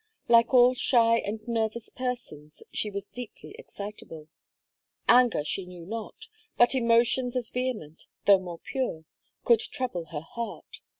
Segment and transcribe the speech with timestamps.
[0.27, 4.29] Like all shy and nervous persons, she was deeply excitable.
[5.07, 6.25] Anger she knew not;
[6.57, 9.05] but emotions as vehement, though more pure,
[9.45, 10.79] could trouble her heart.